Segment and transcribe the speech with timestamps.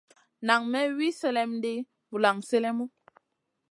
[0.45, 1.73] Nan may wi sèlèm ɗi
[2.09, 2.83] vulan sélèmu.